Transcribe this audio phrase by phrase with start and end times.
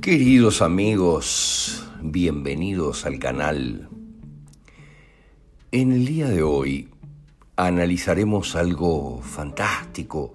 [0.00, 3.88] Queridos amigos, bienvenidos al canal.
[5.72, 6.88] En el día de hoy
[7.66, 10.32] analizaremos algo fantástico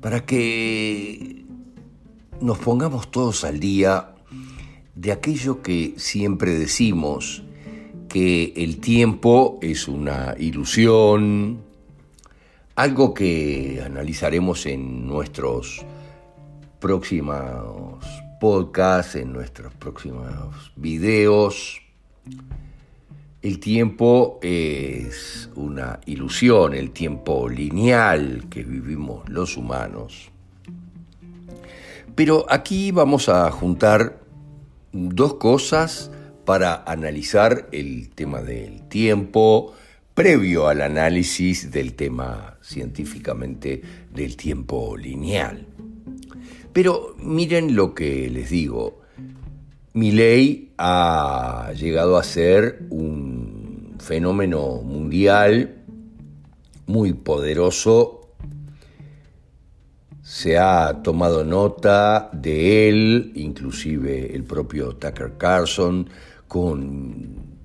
[0.00, 1.44] para que
[2.40, 4.14] nos pongamos todos al día
[4.94, 7.42] de aquello que siempre decimos,
[8.08, 11.62] que el tiempo es una ilusión,
[12.74, 15.84] algo que analizaremos en nuestros
[16.78, 17.98] próximos
[18.40, 21.80] podcast, en nuestros próximos videos.
[23.46, 30.32] El tiempo es una ilusión, el tiempo lineal que vivimos los humanos.
[32.16, 34.18] Pero aquí vamos a juntar
[34.90, 36.10] dos cosas
[36.44, 39.74] para analizar el tema del tiempo
[40.12, 43.80] previo al análisis del tema científicamente
[44.12, 45.64] del tiempo lineal.
[46.72, 49.02] Pero miren lo que les digo.
[49.92, 53.35] Mi ley ha llegado a ser un
[53.98, 55.76] fenómeno mundial
[56.86, 58.32] muy poderoso.
[60.22, 66.08] Se ha tomado nota de él, inclusive el propio Tucker Carlson,
[66.48, 67.56] con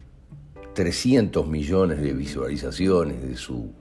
[0.74, 3.74] 300 millones de visualizaciones de su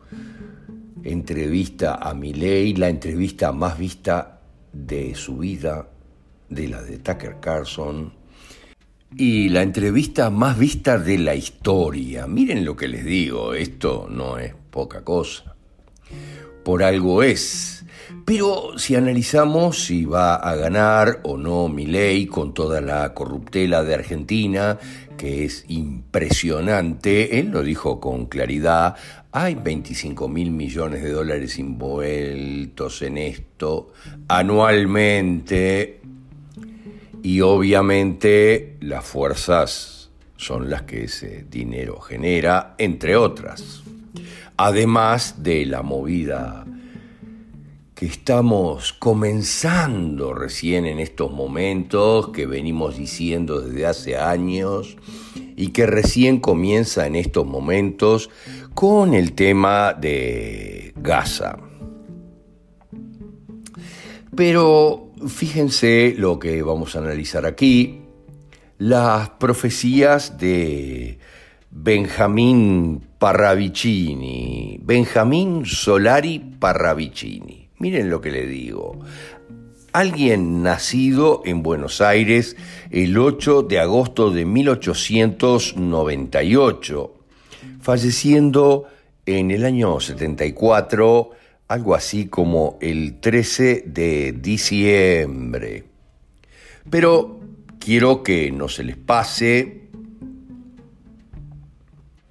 [1.02, 4.40] entrevista a Milley, la entrevista más vista
[4.72, 5.88] de su vida,
[6.48, 8.12] de la de Tucker Carlson,
[9.16, 12.26] y la entrevista más vista de la historia.
[12.26, 15.56] Miren lo que les digo, esto no es poca cosa.
[16.64, 17.84] Por algo es.
[18.24, 23.94] Pero si analizamos si va a ganar o no ley con toda la corruptela de
[23.94, 24.78] Argentina,
[25.16, 28.96] que es impresionante, él lo dijo con claridad,
[29.32, 33.92] hay 25 mil millones de dólares envueltos en esto
[34.30, 35.99] anualmente
[37.22, 43.82] y obviamente las fuerzas son las que ese dinero genera, entre otras.
[44.56, 46.64] Además de la movida
[47.94, 54.96] que estamos comenzando recién en estos momentos, que venimos diciendo desde hace años
[55.56, 58.30] y que recién comienza en estos momentos
[58.72, 61.58] con el tema de Gaza.
[64.34, 68.02] Pero fíjense lo que vamos a analizar aquí,
[68.78, 71.18] las profecías de
[71.70, 77.70] Benjamín Parravicini, Benjamín Solari Parravicini.
[77.78, 79.00] Miren lo que le digo.
[79.92, 82.56] Alguien nacido en Buenos Aires
[82.90, 87.14] el 8 de agosto de 1898
[87.80, 88.86] falleciendo
[89.26, 91.30] en el año 74,
[91.70, 95.84] algo así como el 13 de diciembre.
[96.90, 97.38] Pero
[97.78, 99.82] quiero que no se les pase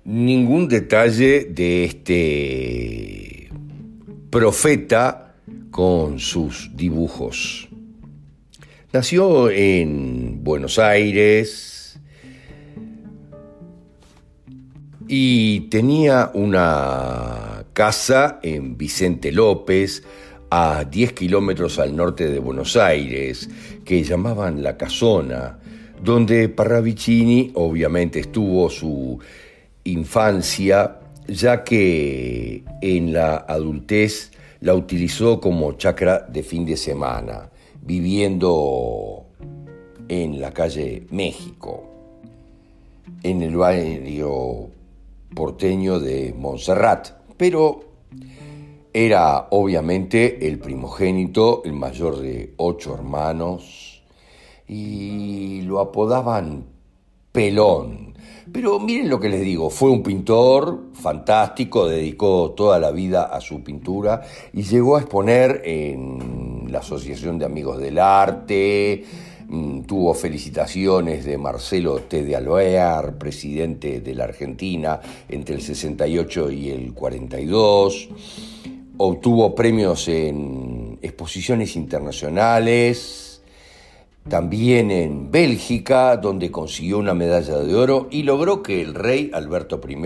[0.03, 3.50] ningún detalle de este
[4.30, 5.36] profeta
[5.71, 7.69] con sus dibujos.
[8.92, 11.80] Nació en Buenos Aires,
[15.12, 20.04] y tenía una casa en Vicente López,
[20.50, 23.50] a 10 kilómetros al norte de Buenos Aires,
[23.86, 25.58] que llamaban La Casona,
[26.04, 29.18] donde Parravicini obviamente estuvo su
[29.86, 37.50] infancia, ya que en la adultez la utilizó como chacra de fin de semana,
[37.81, 39.26] viviendo
[40.10, 41.90] en la calle México,
[43.24, 44.68] en el barrio
[45.34, 47.86] porteño de Montserrat, pero
[48.91, 54.03] era obviamente el primogénito, el mayor de ocho hermanos,
[54.68, 56.65] y lo apodaban
[57.31, 58.13] Pelón.
[58.51, 63.39] Pero miren lo que les digo, fue un pintor fantástico, dedicó toda la vida a
[63.39, 64.21] su pintura
[64.51, 69.06] y llegó a exponer en la Asociación de Amigos del Arte,
[69.88, 72.24] tuvo felicitaciones de Marcelo T.
[72.24, 78.10] de Alvear, presidente de la Argentina entre el 68 y el 42.
[78.98, 83.42] Obtuvo premios en exposiciones internacionales,
[84.28, 89.81] también en Bélgica, donde consiguió una medalla de oro y logró que el rey Alberto
[89.88, 89.98] I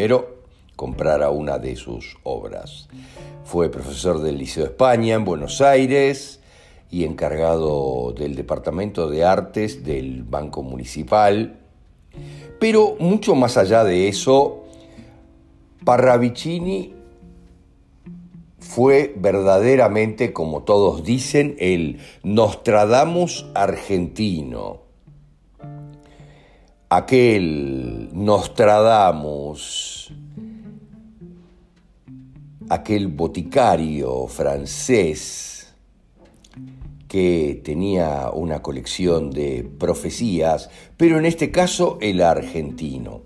[0.77, 2.87] comprara una de sus obras.
[3.43, 6.39] Fue profesor del Liceo de España en Buenos Aires
[6.89, 11.59] y encargado del Departamento de Artes del Banco Municipal.
[12.59, 14.63] Pero mucho más allá de eso,
[15.83, 16.93] Parravicini
[18.59, 24.81] fue verdaderamente, como todos dicen, el Nostradamus argentino.
[26.89, 30.13] Aquel Nostradamus,
[32.69, 35.52] aquel boticario francés
[37.13, 43.21] que tenía una colección de profecías, pero en este caso el argentino.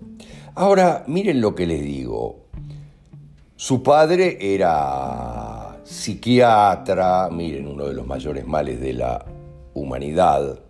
[0.56, 2.40] Ahora, miren lo que les digo.
[3.56, 9.24] Su padre era psiquiatra, miren, uno de los mayores males de la
[9.72, 10.60] humanidad,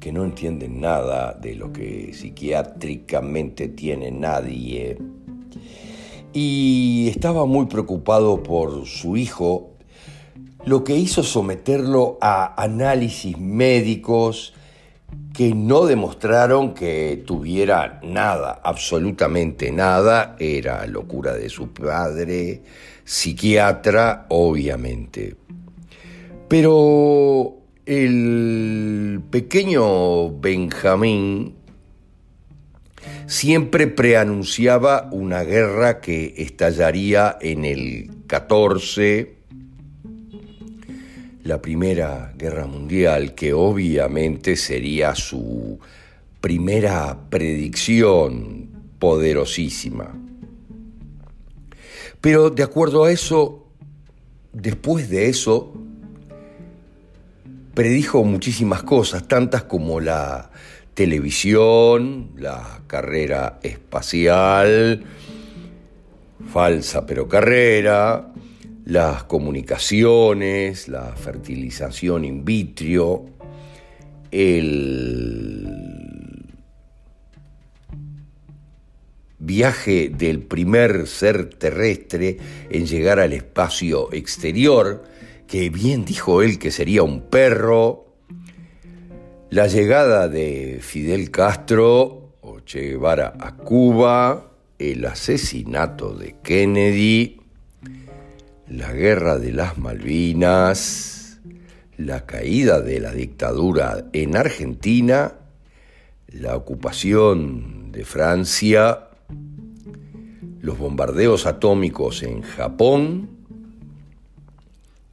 [0.00, 4.96] que no entienden nada de lo que psiquiátricamente tiene nadie.
[6.32, 9.75] Y estaba muy preocupado por su hijo,
[10.66, 14.52] lo que hizo someterlo a análisis médicos
[15.32, 22.62] que no demostraron que tuviera nada, absolutamente nada, era locura de su padre,
[23.04, 25.36] psiquiatra, obviamente.
[26.48, 31.54] Pero el pequeño Benjamín
[33.26, 39.35] siempre preanunciaba una guerra que estallaría en el 14
[41.46, 45.78] la Primera Guerra Mundial, que obviamente sería su
[46.40, 50.14] primera predicción poderosísima.
[52.20, 53.66] Pero de acuerdo a eso,
[54.52, 55.72] después de eso,
[57.74, 60.50] predijo muchísimas cosas, tantas como la
[60.94, 65.04] televisión, la carrera espacial,
[66.48, 68.32] falsa pero carrera,
[68.86, 73.26] las comunicaciones, la fertilización in vitro,
[74.30, 75.66] el
[79.40, 82.38] viaje del primer ser terrestre
[82.70, 85.02] en llegar al espacio exterior,
[85.48, 88.14] que bien dijo él que sería un perro,
[89.50, 97.45] la llegada de Fidel Castro o Che Guevara a Cuba, el asesinato de Kennedy,
[98.68, 101.40] la guerra de las Malvinas,
[101.96, 105.34] la caída de la dictadura en Argentina,
[106.28, 109.08] la ocupación de Francia,
[110.60, 113.30] los bombardeos atómicos en Japón,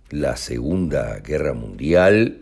[0.09, 2.39] la Segunda Guerra Mundial,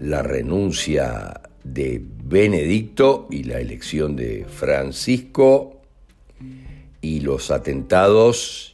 [0.00, 5.82] la renuncia de Benedicto y la elección de Francisco
[7.00, 8.71] y los atentados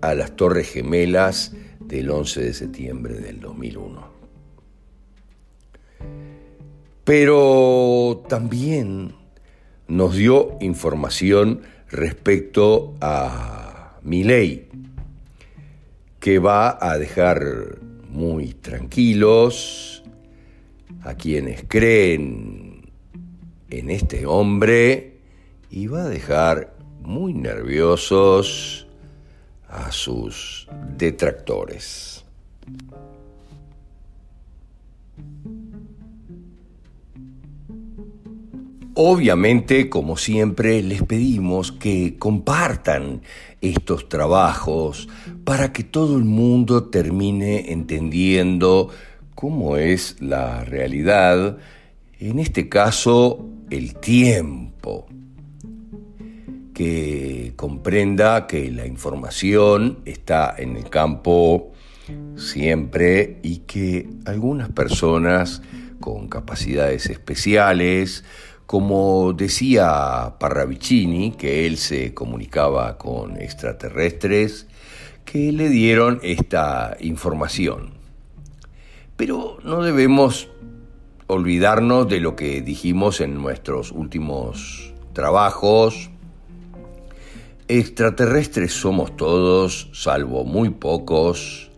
[0.00, 4.08] a las Torres Gemelas del 11 de septiembre del 2001.
[7.04, 9.14] Pero también
[9.88, 14.68] nos dio información respecto a ley,
[16.20, 17.78] que va a dejar
[18.08, 20.04] muy tranquilos
[21.02, 22.90] a quienes creen
[23.70, 25.18] en este hombre
[25.70, 28.86] y va a dejar muy nerviosos
[29.70, 32.24] a sus detractores.
[38.94, 43.22] Obviamente, como siempre, les pedimos que compartan
[43.60, 45.08] estos trabajos
[45.44, 48.90] para que todo el mundo termine entendiendo
[49.34, 51.56] cómo es la realidad,
[52.18, 55.06] en este caso, el tiempo
[56.80, 61.72] que comprenda que la información está en el campo
[62.36, 65.60] siempre y que algunas personas
[66.00, 68.24] con capacidades especiales,
[68.64, 74.66] como decía Parravicini, que él se comunicaba con extraterrestres,
[75.26, 77.90] que le dieron esta información.
[79.18, 80.48] Pero no debemos
[81.26, 86.09] olvidarnos de lo que dijimos en nuestros últimos trabajos,
[87.72, 91.70] Extraterrestres somos todos, salvo muy pocos,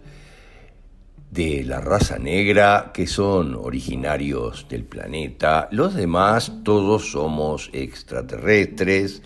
[1.30, 5.68] de la raza negra que son originarios del planeta.
[5.70, 9.20] Los demás todos somos extraterrestres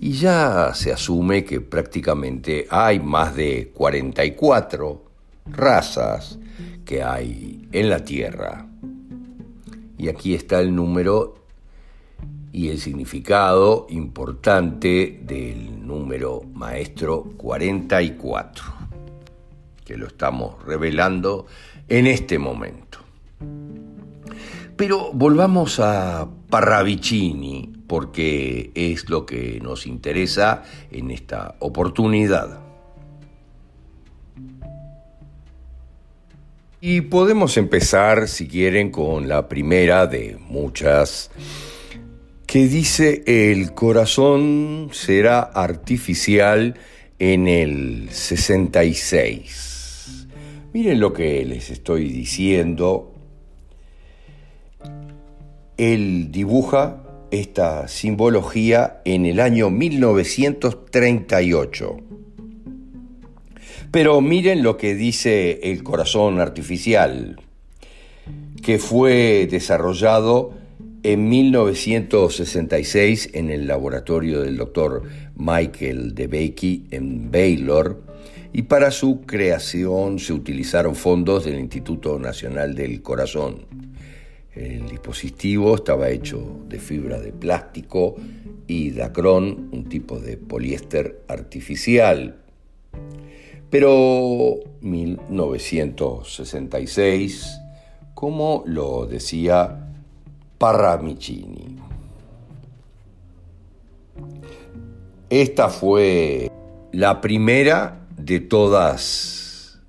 [0.00, 5.04] y ya se asume que prácticamente hay más de 44
[5.46, 6.38] razas
[6.84, 8.68] que hay en la Tierra.
[9.98, 11.41] Y aquí está el número
[12.52, 18.64] y el significado importante del número maestro 44,
[19.84, 21.46] que lo estamos revelando
[21.88, 22.98] en este momento.
[24.76, 32.60] Pero volvamos a Parravicini, porque es lo que nos interesa en esta oportunidad.
[36.80, 41.30] Y podemos empezar, si quieren, con la primera de muchas
[42.52, 46.74] que dice el corazón será artificial
[47.18, 50.28] en el 66.
[50.74, 53.14] Miren lo que les estoy diciendo.
[55.78, 61.96] Él dibuja esta simbología en el año 1938.
[63.90, 67.40] Pero miren lo que dice el corazón artificial,
[68.62, 70.60] que fue desarrollado
[71.02, 75.02] en 1966, en el laboratorio del doctor
[75.36, 78.02] Michael DeBakey en Baylor,
[78.52, 83.66] y para su creación se utilizaron fondos del Instituto Nacional del Corazón.
[84.54, 88.16] El dispositivo estaba hecho de fibra de plástico
[88.66, 92.36] y dacrón, un tipo de poliéster artificial.
[93.70, 97.58] Pero 1966,
[98.14, 99.81] como lo decía
[100.62, 101.76] Parramicini.
[105.28, 106.52] Esta fue
[106.92, 109.80] la primera de todas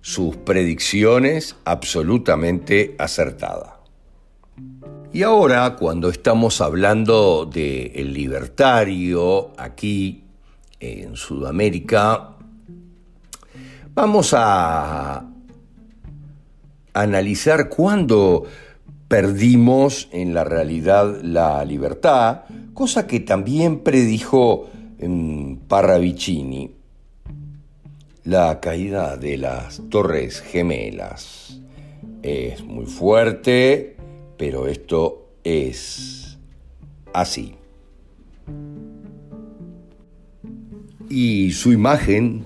[0.00, 3.80] sus predicciones absolutamente acertada.
[5.12, 10.24] Y ahora, cuando estamos hablando de el libertario aquí
[10.80, 12.30] en Sudamérica,
[13.94, 15.26] vamos a
[16.94, 18.46] analizar cuándo
[19.08, 22.42] perdimos en la realidad la libertad,
[22.74, 24.68] cosa que también predijo
[25.68, 26.72] Parravicini,
[28.24, 31.60] la caída de las torres gemelas.
[32.22, 33.96] Es muy fuerte,
[34.36, 36.38] pero esto es
[37.14, 37.54] así.
[41.08, 42.44] Y su imagen,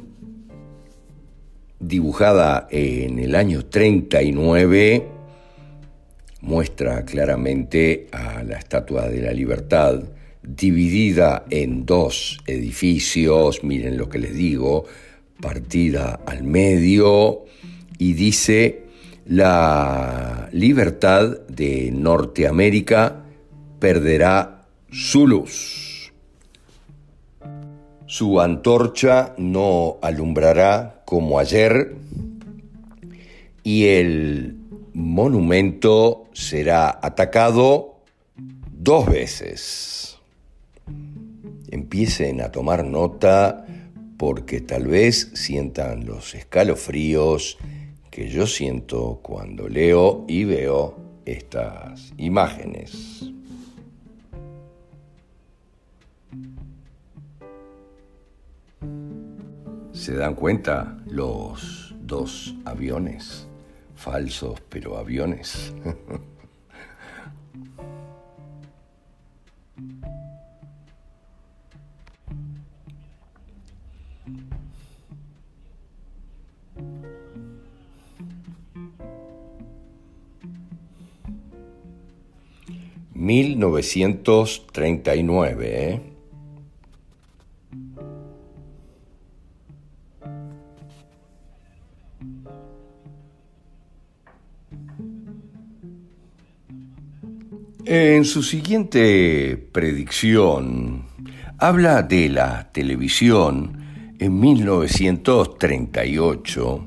[1.80, 5.11] dibujada en el año 39,
[6.42, 10.02] muestra claramente a la Estatua de la Libertad
[10.42, 14.84] dividida en dos edificios, miren lo que les digo,
[15.40, 17.44] partida al medio
[17.98, 18.82] y dice
[19.24, 23.24] la libertad de Norteamérica
[23.78, 26.12] perderá su luz.
[28.06, 31.94] Su antorcha no alumbrará como ayer
[33.62, 34.61] y el
[34.94, 38.00] monumento será atacado
[38.70, 40.18] dos veces.
[41.70, 43.66] Empiecen a tomar nota
[44.18, 47.58] porque tal vez sientan los escalofríos
[48.10, 53.32] que yo siento cuando leo y veo estas imágenes.
[59.92, 63.48] ¿Se dan cuenta los dos aviones?
[64.02, 65.72] Falsos, pero aviones.
[83.14, 86.11] Mil novecientos treinta y nueve, ¿eh?
[97.84, 101.02] En su siguiente predicción,
[101.58, 106.86] habla de la televisión en 1938,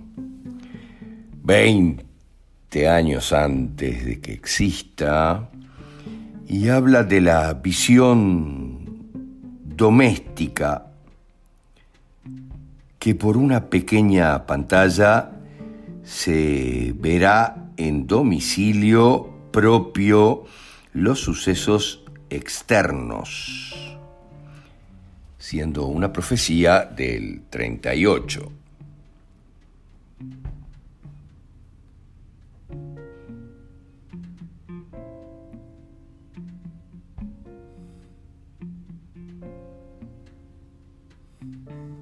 [1.43, 5.49] 20 años antes de que exista,
[6.47, 8.79] y habla de la visión
[9.65, 10.85] doméstica
[12.99, 15.31] que por una pequeña pantalla
[16.05, 20.45] se verá en domicilio propio
[20.95, 23.97] los sucesos externos,
[25.37, 28.51] siendo una profecía del 38.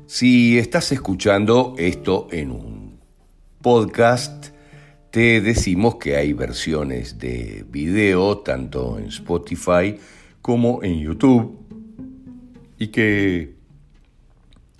[0.05, 2.99] Si estás escuchando esto en un
[3.59, 4.52] podcast,
[5.13, 9.95] te decimos que hay versiones de video tanto en Spotify
[10.41, 11.55] como en YouTube
[12.79, 13.53] y que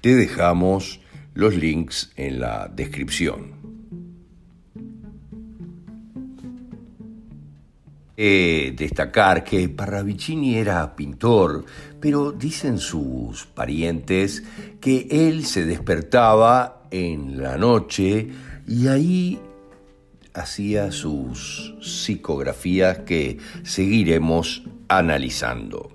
[0.02, 1.02] te dejamos
[1.36, 3.52] los links en la descripción.
[8.18, 11.64] Destacar que Parravicini era pintor,
[12.00, 14.42] pero dicen sus parientes
[14.82, 18.30] que él se despertaba en la noche
[18.68, 19.40] y ahí
[20.34, 25.92] hacía sus psicografías que seguiremos analizando.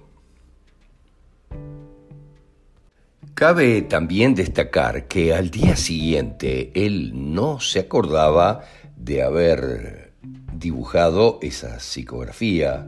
[3.35, 8.63] Cabe también destacar que al día siguiente él no se acordaba
[8.97, 10.13] de haber
[10.53, 12.85] dibujado esas psicografías,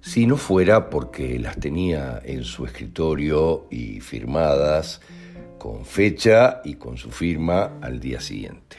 [0.00, 5.02] si no fuera porque las tenía en su escritorio y firmadas
[5.58, 8.78] con fecha y con su firma al día siguiente.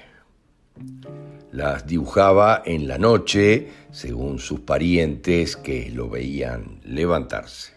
[1.51, 7.73] Las dibujaba en la noche, según sus parientes que lo veían levantarse.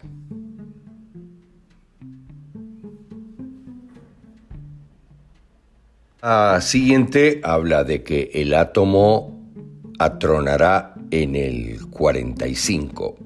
[6.21, 9.51] La siguiente habla de que el átomo
[9.99, 13.17] atronará en el 45.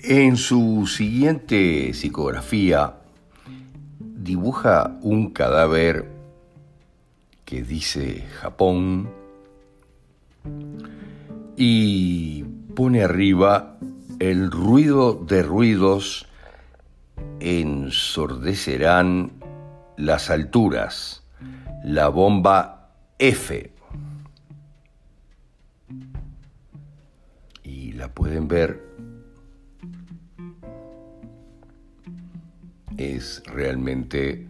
[0.00, 2.94] En su siguiente psicografía
[3.98, 6.13] dibuja un cadáver
[7.62, 9.10] dice Japón
[11.56, 12.42] y
[12.74, 13.78] pone arriba
[14.18, 16.26] el ruido de ruidos
[17.40, 19.32] ensordecerán
[19.96, 21.22] las alturas,
[21.84, 23.72] la bomba F.
[27.62, 28.82] Y la pueden ver.
[32.96, 34.46] Es realmente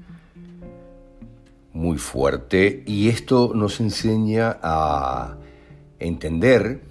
[1.75, 5.37] muy fuerte y esto nos enseña a
[5.99, 6.83] entender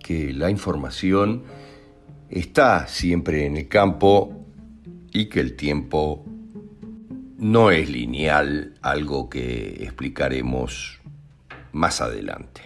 [0.00, 1.42] que la información
[2.28, 4.44] está siempre en el campo
[5.12, 6.24] y que el tiempo
[7.38, 11.00] no es lineal, algo que explicaremos
[11.72, 12.62] más adelante.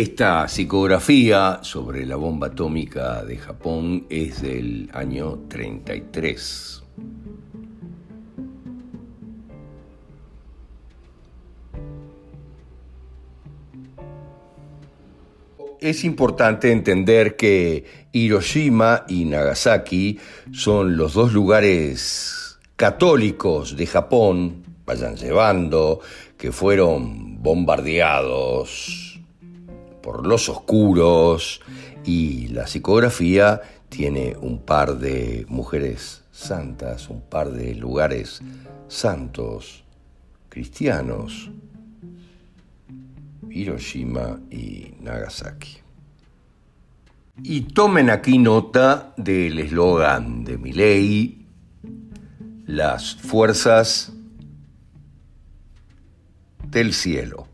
[0.00, 6.82] Esta psicografía sobre la bomba atómica de Japón es del año 33.
[15.82, 20.18] Es importante entender que Hiroshima y Nagasaki
[20.50, 26.00] son los dos lugares católicos de Japón, vayan llevando,
[26.38, 29.09] que fueron bombardeados
[30.02, 31.60] por los oscuros
[32.04, 38.40] y la psicografía tiene un par de mujeres santas, un par de lugares
[38.88, 39.84] santos
[40.48, 41.50] cristianos,
[43.50, 45.78] Hiroshima y Nagasaki.
[47.42, 51.46] Y tomen aquí nota del eslogan de mi ley,
[52.66, 54.12] las fuerzas
[56.70, 57.49] del cielo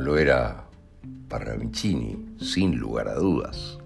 [0.00, 0.64] lo era
[1.28, 3.78] Parravicini, sin lugar a dudas.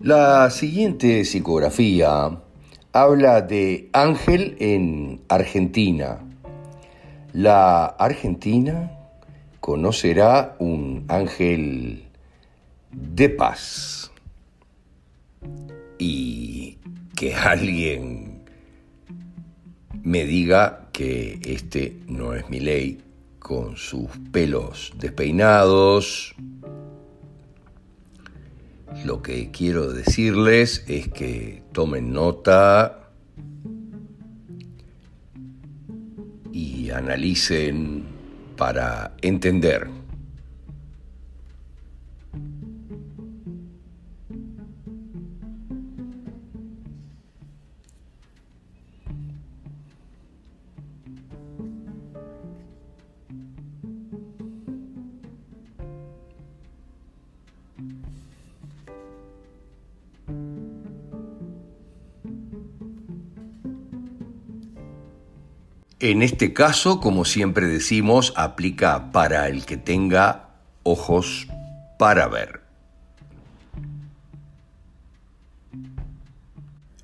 [0.00, 2.38] La siguiente psicografía
[2.92, 6.20] habla de Ángel en Argentina.
[7.32, 8.90] La Argentina
[9.60, 12.04] conocerá un ángel
[12.92, 14.12] de paz
[15.98, 16.78] y
[17.16, 18.35] que alguien
[20.06, 23.02] me diga que este no es mi ley,
[23.40, 26.36] con sus pelos despeinados.
[29.04, 33.10] Lo que quiero decirles es que tomen nota
[36.52, 38.04] y analicen
[38.56, 39.95] para entender.
[65.98, 70.50] En este caso, como siempre decimos, aplica para el que tenga
[70.82, 71.48] ojos
[71.98, 72.60] para ver.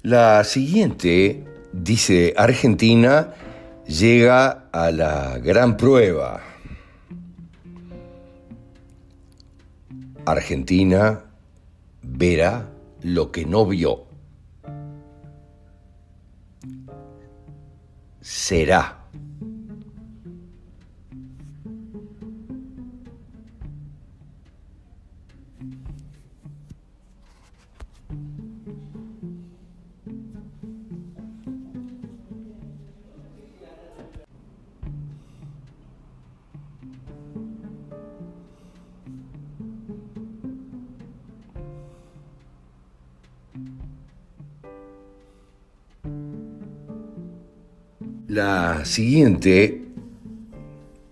[0.03, 3.33] La siguiente dice, Argentina
[3.87, 6.43] llega a la gran prueba.
[10.27, 11.25] Argentina
[12.03, 12.69] verá
[13.01, 14.12] lo que no vio.
[18.23, 19.02] Será.
[48.33, 49.83] La siguiente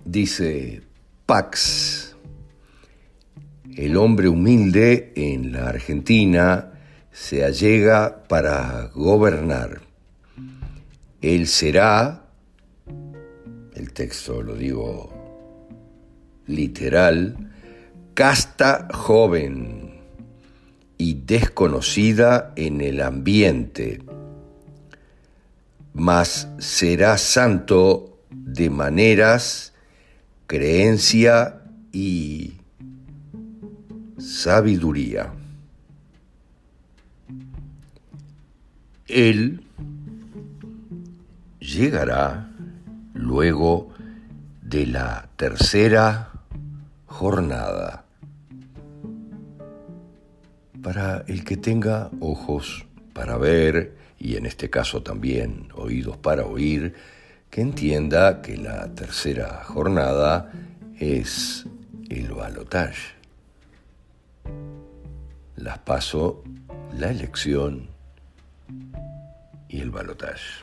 [0.06, 0.80] dice
[1.26, 2.16] Pax,
[3.76, 6.72] el hombre humilde en la Argentina
[7.12, 9.82] se allega para gobernar.
[11.20, 12.24] Él será,
[13.74, 15.12] el texto lo digo
[16.46, 17.36] literal,
[18.14, 20.00] casta joven
[20.96, 24.00] y desconocida en el ambiente
[25.92, 29.72] mas será santo de maneras,
[30.46, 32.54] creencia y
[34.18, 35.32] sabiduría.
[39.08, 39.64] Él
[41.58, 42.50] llegará
[43.14, 43.90] luego
[44.62, 46.30] de la tercera
[47.06, 48.04] jornada.
[50.82, 56.94] Para el que tenga ojos para ver, y en este caso también oídos para oír,
[57.48, 60.52] que entienda que la tercera jornada
[60.98, 61.66] es
[62.10, 63.14] el balotage.
[65.56, 66.44] Las paso,
[66.96, 67.88] la elección
[69.68, 70.62] y el balotage.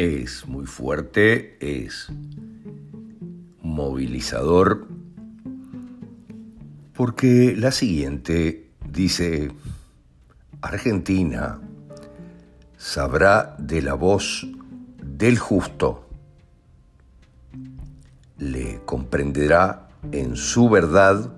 [0.00, 2.08] Es muy fuerte, es
[3.60, 4.88] movilizador,
[6.94, 9.52] porque la siguiente dice,
[10.62, 11.60] Argentina
[12.78, 14.48] sabrá de la voz
[15.04, 16.08] del justo,
[18.38, 21.30] le comprenderá en su verdad,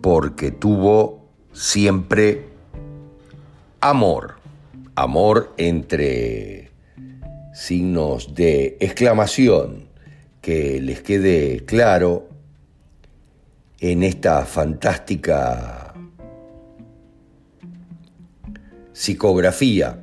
[0.00, 2.46] porque tuvo siempre
[3.80, 4.37] amor
[5.02, 6.70] amor entre
[7.54, 9.88] signos de exclamación,
[10.40, 12.28] que les quede claro
[13.78, 15.94] en esta fantástica
[18.92, 20.00] psicografía.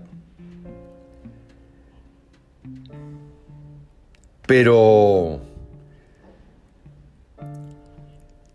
[4.48, 5.42] Pero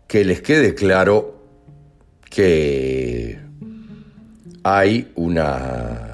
[0.07, 1.35] que les quede claro
[2.29, 3.39] que
[4.63, 6.10] hay una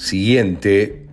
[0.00, 1.06] siguiente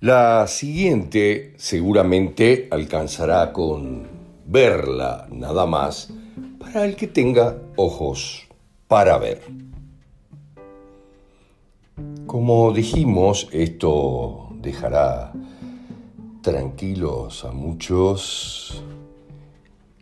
[0.00, 4.06] La siguiente seguramente alcanzará con
[4.46, 6.12] verla nada más
[6.58, 8.46] para el que tenga ojos
[8.86, 9.40] para ver.
[12.26, 15.32] Como dijimos, esto dejará
[16.44, 18.84] tranquilos a muchos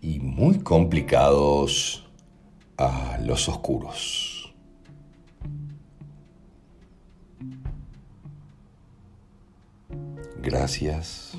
[0.01, 2.05] y muy complicados
[2.77, 4.53] a los oscuros.
[10.43, 11.35] Gracias,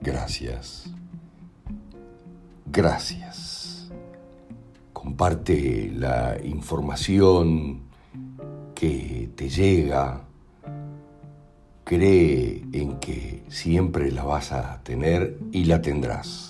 [0.00, 0.90] gracias,
[2.66, 3.88] gracias.
[4.92, 7.82] Comparte la información
[8.74, 10.24] que te llega
[11.90, 16.49] cree en que siempre la vas a tener y la tendrás.